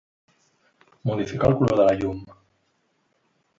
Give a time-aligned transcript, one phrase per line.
[1.09, 2.25] Modifica el color de la llum.